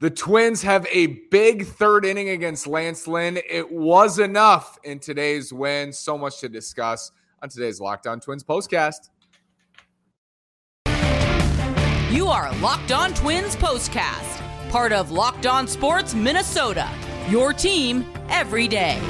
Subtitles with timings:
[0.00, 3.38] The Twins have a big third inning against Lance Lynn.
[3.48, 5.92] It was enough in today's win.
[5.92, 7.12] So much to discuss
[7.42, 9.10] on today's Locked On Twins postcast.
[12.10, 16.88] You are Locked On Twins postcast, part of Locked On Sports Minnesota.
[17.28, 19.00] Your team every day.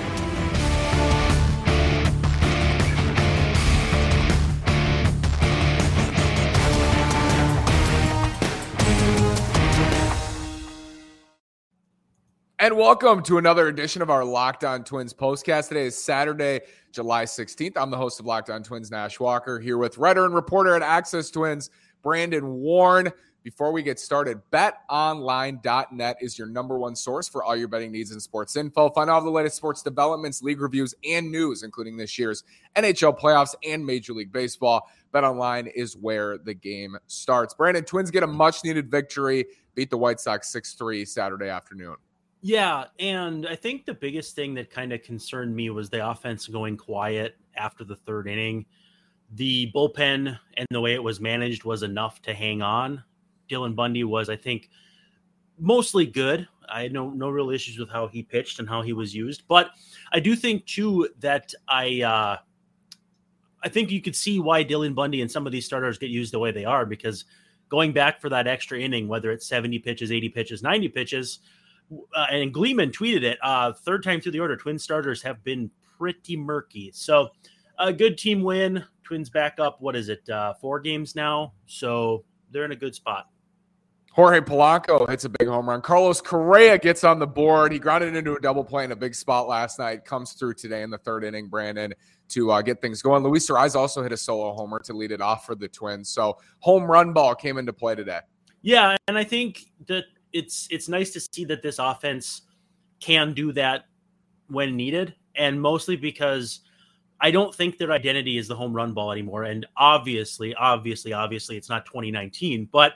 [12.65, 15.69] And welcome to another edition of our Locked On Twins postcast.
[15.69, 17.75] Today is Saturday, July 16th.
[17.77, 20.81] I'm the host of Locked On Twins, Nash Walker, here with writer and reporter at
[20.81, 21.69] Access Twins,
[22.03, 23.13] Brandon Warren.
[23.43, 28.13] Before we get started, betonline.net is your number one source for all your betting needs
[28.13, 28.89] and sports info.
[28.89, 32.45] Find all the latest sports developments, league reviews, and news, including this year's
[32.77, 34.89] NHL playoffs and Major League Baseball.
[35.13, 37.53] BetOnline is where the game starts.
[37.53, 41.97] Brandon, Twins get a much needed victory, beat the White Sox 6 3 Saturday afternoon.
[42.47, 46.47] Yeah, and I think the biggest thing that kind of concerned me was the offense
[46.47, 48.67] going quiet after the third inning.
[49.33, 53.03] The bullpen and the way it was managed was enough to hang on.
[53.49, 54.69] Dylan Bundy was, I think,
[55.59, 56.47] mostly good.
[56.69, 59.45] I had no no real issues with how he pitched and how he was used,
[59.49, 59.71] but
[60.13, 62.37] I do think too that I uh,
[63.63, 66.35] I think you could see why Dylan Bundy and some of these starters get used
[66.35, 67.25] the way they are because
[67.71, 71.39] going back for that extra inning, whether it's 70 pitches, 80 pitches, 90 pitches,
[72.15, 73.39] uh, and Gleeman tweeted it.
[73.43, 76.91] Uh, third time through the order, Twin starters have been pretty murky.
[76.95, 77.31] So
[77.79, 78.85] a good team win.
[79.03, 79.81] Twins back up.
[79.81, 80.29] What is it?
[80.29, 81.53] Uh, four games now.
[81.67, 83.27] So they're in a good spot.
[84.13, 85.81] Jorge Polanco hits a big home run.
[85.83, 87.73] Carlos Correa gets on the board.
[87.73, 90.05] He grounded into a double play in a big spot last night.
[90.05, 91.93] Comes through today in the third inning, Brandon,
[92.29, 93.25] to uh, get things going.
[93.25, 96.11] Luis Arraez also hit a solo homer to lead it off for the Twins.
[96.11, 98.21] So home run ball came into play today.
[98.63, 102.43] Yeah, and I think that it's it's nice to see that this offense
[103.01, 103.87] can do that
[104.49, 106.61] when needed, and mostly because
[107.21, 109.45] I don't think their identity is the home run ball anymore.
[109.45, 112.95] And obviously, obviously, obviously, it's not 2019, but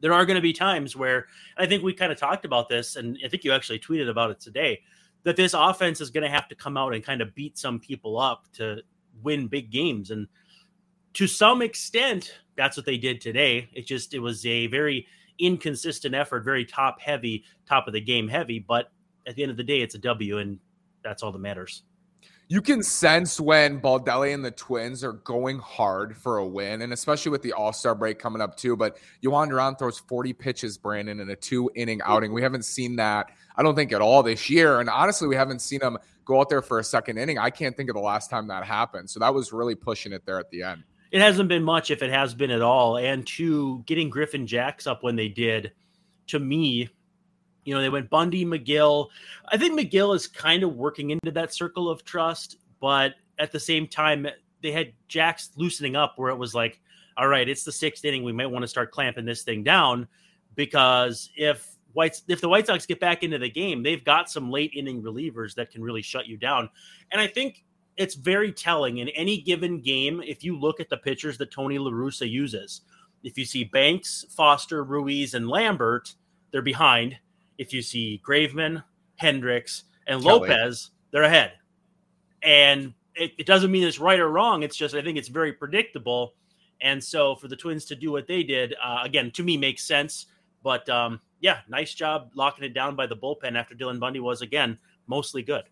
[0.00, 1.26] there are going to be times where
[1.58, 4.30] I think we kind of talked about this, and I think you actually tweeted about
[4.30, 4.80] it today
[5.24, 7.80] that this offense is going to have to come out and kind of beat some
[7.80, 8.78] people up to
[9.22, 10.10] win big games.
[10.10, 10.28] And
[11.14, 13.68] to some extent, that's what they did today.
[13.72, 15.06] It just, it was a very
[15.38, 18.58] inconsistent effort, very top heavy, top of the game heavy.
[18.58, 18.90] But
[19.26, 20.58] at the end of the day, it's a W, and
[21.02, 21.82] that's all that matters.
[22.48, 26.92] You can sense when Baldelli and the Twins are going hard for a win, and
[26.92, 28.76] especially with the All Star break coming up too.
[28.76, 32.34] But Jhoan Duran throws 40 pitches, Brandon, in a two inning outing.
[32.34, 34.80] We haven't seen that, I don't think, at all this year.
[34.80, 35.96] And honestly, we haven't seen him
[36.26, 37.38] go out there for a second inning.
[37.38, 39.08] I can't think of the last time that happened.
[39.08, 42.02] So that was really pushing it there at the end it hasn't been much if
[42.02, 42.96] it has been at all.
[42.98, 45.70] And to getting Griffin Jax up when they did,
[46.26, 46.88] to me,
[47.64, 49.10] you know, they went Bundy, Megill.
[49.46, 53.60] I think Megill is kind of working into that circle of trust, but at the
[53.60, 54.26] same time,
[54.60, 56.80] they had Jax loosening up where it was like,
[57.16, 58.24] all right, it's the sixth inning.
[58.24, 60.08] We might want to start clamping this thing down
[60.56, 64.50] because if Whites if the White Sox get back into the game, they've got some
[64.50, 66.68] late inning relievers that can really shut you down.
[67.12, 67.62] And I think
[67.96, 70.22] it's very telling in any given game.
[70.24, 72.82] If you look at the pitchers that Tony LaRussa uses,
[73.22, 76.14] if you see Banks, Foster, Ruiz, and Lambert,
[76.50, 77.16] they're behind.
[77.58, 78.82] If you see Graveman,
[79.20, 80.40] Hendriks, and Kelly.
[80.40, 81.52] Lopez, they're ahead.
[82.42, 84.62] And it, it, doesn't mean it's right or wrong.
[84.62, 86.34] It's just I think it's very predictable.
[86.80, 89.84] And so for the Twins to do what they did, uh, again, to me makes
[89.84, 90.26] sense.
[90.62, 94.42] But um, yeah, nice job locking it down by the bullpen after Dylan Bundy was
[94.42, 95.64] again mostly good.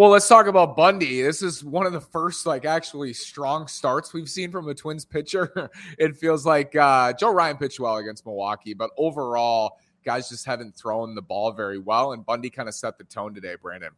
[0.00, 1.20] Well, let's talk about Bundy.
[1.20, 5.04] This is one of the first, like, actually strong starts we've seen from a Twins
[5.04, 5.70] pitcher.
[5.98, 10.74] it feels like uh, Joe Ryan pitched well against Milwaukee, but overall, guys just haven't
[10.74, 12.14] thrown the ball very well.
[12.14, 13.90] And Bundy kind of set the tone today, Brandon.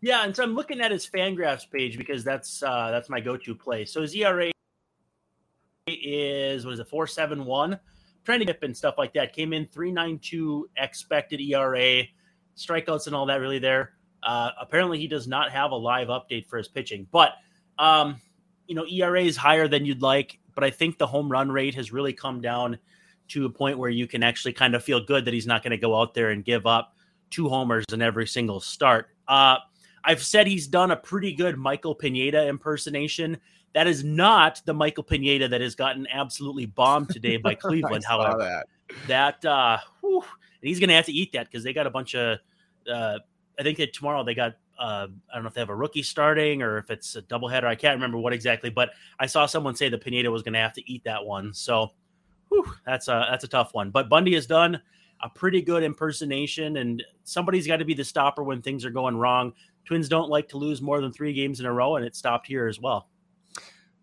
[0.00, 3.54] Yeah, and so I'm looking at his Fangraphs page because that's uh, that's my go-to
[3.54, 3.92] place.
[3.92, 4.50] So his ERA
[5.86, 7.78] is what is it, four seven one?
[8.24, 9.34] Trying to get and stuff like that.
[9.34, 12.04] Came in three nine two expected ERA,
[12.56, 13.92] strikeouts and all that really there.
[14.24, 17.34] Uh, apparently, he does not have a live update for his pitching, but
[17.78, 18.16] um,
[18.66, 20.38] you know, ERA is higher than you'd like.
[20.54, 22.78] But I think the home run rate has really come down
[23.28, 25.72] to a point where you can actually kind of feel good that he's not going
[25.72, 26.94] to go out there and give up
[27.30, 29.08] two homers in every single start.
[29.26, 29.56] Uh,
[30.04, 33.38] I've said he's done a pretty good Michael Pineda impersonation.
[33.72, 38.04] That is not the Michael Pineda that has gotten absolutely bombed today by Cleveland.
[38.06, 38.66] however, that,
[39.42, 40.22] that uh, whew,
[40.62, 42.38] he's going to have to eat that because they got a bunch of
[42.92, 43.18] uh,
[43.58, 46.02] I think that tomorrow they got uh, I don't know if they have a rookie
[46.02, 47.64] starting or if it's a doubleheader.
[47.64, 48.90] I can't remember what exactly, but
[49.20, 51.54] I saw someone say the Pineda was going to have to eat that one.
[51.54, 51.92] So
[52.48, 53.90] whew, that's a that's a tough one.
[53.90, 54.80] But Bundy has done.
[55.22, 59.16] a pretty good impersonation, and somebody's got to be the stopper when things are going
[59.16, 59.52] wrong.
[59.84, 62.46] Twins don't like to lose more than three games in a row, and it stopped
[62.46, 63.08] here as well.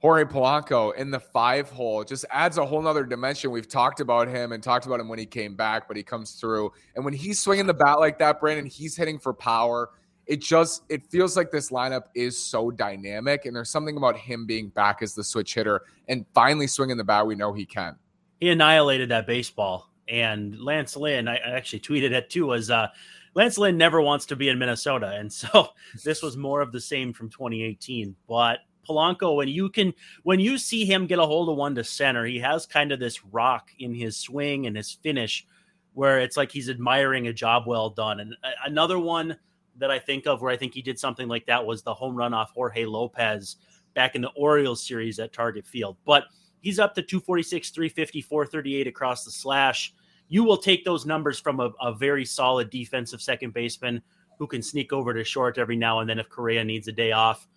[0.02, 3.52] Jorge Polanco in the five hole just adds a whole nother dimension.
[3.52, 6.32] We've talked about him and talked about him when he came back, but he comes
[6.32, 6.72] through.
[6.96, 9.92] And when he's swinging the bat like that, Brandon, he's hitting for power.
[10.26, 14.48] It just it feels like this lineup is so dynamic, and there's something about him
[14.48, 17.28] being back as the switch hitter and finally swinging the bat.
[17.28, 17.96] We know he can.
[18.40, 22.88] He annihilated that baseball, and Lance Lynn, I actually tweeted it too, was uh,
[23.36, 25.70] Lance Lynn never wants to be in Minnesota, and so
[26.04, 28.16] this was more of the same from 2018.
[28.28, 29.94] But Polanco, when you can,
[30.24, 33.00] when you see him get a hold of one to center, he has kind of
[33.00, 35.46] this rock in his swing and his finish,
[35.94, 38.20] where it's like he's admiring a job well done.
[38.20, 38.36] And
[38.66, 39.38] another one
[39.78, 42.16] that I think of where I think he did something like that was the home
[42.16, 43.58] run off Jorge Lopez
[43.94, 45.98] back in the Orioles series at Target Field.
[46.06, 46.26] But
[46.62, 49.94] he's up to 246, 350, 438 across the slash.
[50.30, 54.02] You will take those numbers from a, a very solid defensive second baseman
[54.38, 57.12] who can sneak over to short every now and then if Correa needs a day
[57.12, 57.48] off.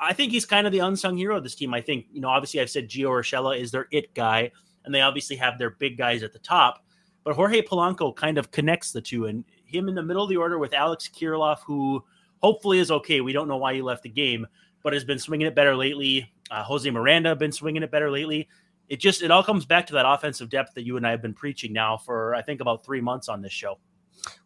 [0.00, 1.74] I think he's kind of the unsung hero of this team.
[1.74, 4.52] I think, you know, obviously I've said Gio Urshela is their it guy,
[4.84, 6.84] and they obviously have their big guys at the top.
[7.24, 10.36] But Jorge Polanco kind of connects the two, and him in the middle of the
[10.36, 12.02] order with Alex Kirilloff, who
[12.42, 13.20] hopefully is okay.
[13.20, 14.46] We don't know why he left the game,
[14.82, 16.32] but has been swinging it better lately.
[16.50, 18.48] Uh, Jose Miranda been swinging it better lately.
[18.88, 21.20] It just it all comes back to that offensive depth that you and I have
[21.20, 23.78] been preaching now for I think about three months on this show.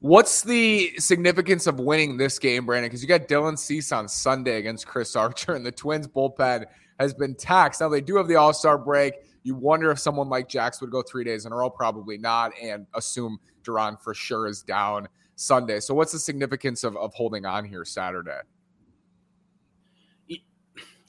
[0.01, 2.89] What's the significance of winning this game, Brandon?
[2.89, 6.67] Because you got Dylan Cease on Sunday against Chris Archer, and the Twins bullpen
[6.99, 7.81] has been taxed.
[7.81, 9.15] Now they do have the All Star break.
[9.45, 12.53] You wonder if someone like Jax would go three days in a row, probably not,
[12.61, 15.81] and assume Duran for sure is down Sunday.
[15.81, 18.41] So what's the significance of, of holding on here Saturday?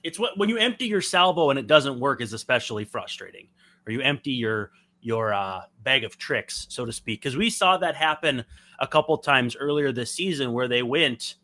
[0.04, 3.48] It's what when you empty your salvo and it doesn't work is especially frustrating.
[3.88, 4.72] Or you empty your
[5.04, 8.44] your uh, bag of tricks, so to speak, because we saw that happen
[8.80, 11.36] a couple times earlier this season where they went,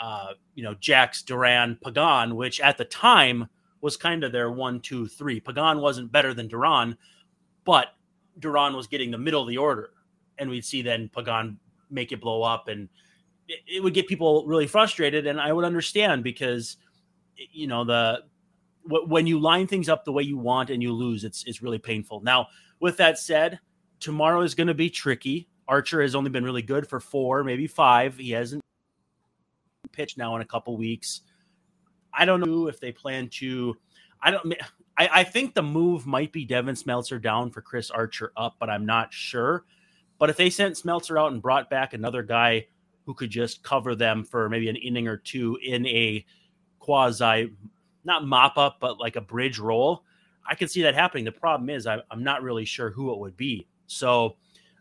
[0.00, 3.48] uh, you know, Jax, Duran, Pagan, which at the time
[3.80, 5.40] was kind of their one, two, three.
[5.40, 6.96] Pagan wasn't better than Duran,
[7.64, 7.88] but
[8.38, 9.90] Duran was getting the middle of the order,
[10.38, 11.58] and we'd see then Pagan
[11.90, 12.88] make it blow up, and
[13.48, 15.26] it, it would get people really frustrated.
[15.26, 16.76] And I would understand because,
[17.36, 18.20] you know, the
[18.84, 21.78] when you line things up the way you want and you lose, it's it's really
[21.78, 22.20] painful.
[22.22, 22.48] Now
[22.82, 23.60] with that said,
[24.00, 25.48] tomorrow is going to be tricky.
[25.68, 28.18] Archer has only been really good for four, maybe five.
[28.18, 28.60] He hasn't
[29.92, 31.20] pitched now in a couple weeks.
[32.12, 33.76] I don't know if they plan to.
[34.20, 34.54] I don't.
[34.98, 38.68] I, I think the move might be Devin Smeltzer down for Chris Archer up, but
[38.68, 39.64] I'm not sure.
[40.18, 42.66] But if they sent Smeltzer out and brought back another guy
[43.06, 46.26] who could just cover them for maybe an inning or two in a
[46.80, 47.54] quasi,
[48.04, 50.04] not mop up, but like a bridge role,
[50.46, 51.24] I can see that happening.
[51.24, 53.66] The problem is I, am not really sure who it would be.
[53.86, 54.36] So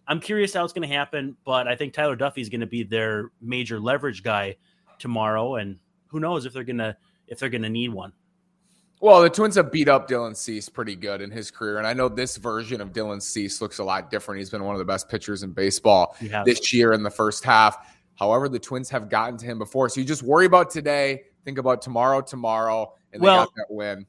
[0.08, 2.68] I'm curious how it's going to happen, but I think Tyler Duffey is going to
[2.68, 4.58] be their major leverage guy
[5.00, 5.78] tomorrow, and
[6.08, 6.96] who knows if they're going to
[7.28, 8.14] if they're going to need one.
[9.00, 11.94] Well, the Twins have beat up Dylan Cease pretty good in his career, and I
[11.94, 14.40] know this version of Dylan Cease looks a lot different.
[14.40, 16.16] He's been one of the best pitchers in baseball
[16.46, 17.96] this year in the first half.
[18.16, 21.58] However, the Twins have gotten to him before, so you just worry about today, think
[21.58, 24.06] about tomorrow, tomorrow, and they well, got that win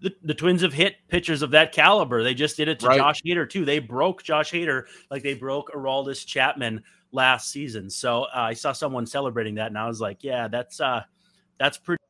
[0.00, 2.22] the, the Twins have hit pitchers of that caliber.
[2.22, 2.98] They just did it to right.
[2.98, 3.64] Josh Hader too.
[3.64, 6.82] They broke Josh Hader like they broke Aroldis Chapman
[7.12, 7.90] last season.
[7.90, 11.02] So uh, I saw someone celebrating that, and I was like, yeah, that's uh,
[11.58, 12.02] that's pretty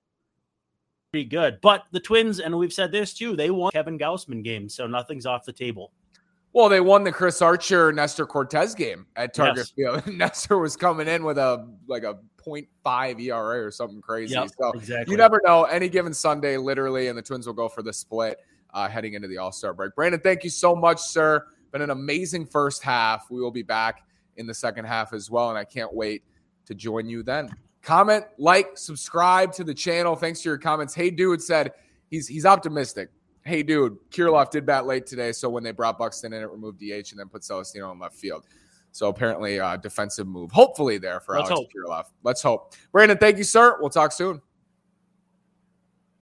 [1.13, 1.61] pretty good.
[1.63, 5.27] But the Twins, and we've said this too, they won Kevin Gausman game, so nothing's
[5.27, 5.93] off the table.
[6.53, 10.03] Well, they won the Chris Archer Nestor Cortes game at Target yes.
[10.03, 10.07] Field.
[10.17, 14.35] Nestor was coming in with a like a 0.5 ERA or something crazy.
[14.35, 15.13] Yep, so exactly.
[15.13, 15.65] you never know.
[15.65, 18.39] Any given Sunday, literally, and the Twins will go for the split
[18.75, 19.95] uh, heading into the All Star break.
[19.95, 21.47] Brandon, thank you so much, sir.
[21.73, 23.31] Been an amazing first half.
[23.31, 24.03] We will be back
[24.37, 26.23] in the second half as well, and I can't wait
[26.67, 27.51] to join you then.
[27.83, 30.17] Comment, like, subscribe to the channel.
[30.17, 30.95] Thanks for your comments.
[30.95, 31.73] Hey, dude said
[32.11, 33.11] he's he's optimistic.
[33.45, 36.81] Hey, dude, Kirilloff did bat late today, so when they brought Buxton in, it removed
[36.81, 38.45] DH and then put Celestino in left field.
[38.99, 41.73] So apparently, a uh, defensive move, hopefully there for Let's Alex hope.
[41.73, 42.07] Kirilloff.
[42.25, 42.75] Let's hope.
[42.91, 43.77] Brandon, thank you, sir.
[43.79, 44.43] We'll talk soon.